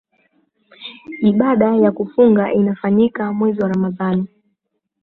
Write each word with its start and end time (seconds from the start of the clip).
ibada 1.29 1.69
ya 1.75 1.91
funga 1.91 2.53
inafanyika 2.53 3.33
mwezi 3.33 3.61
ramadani 3.61 4.27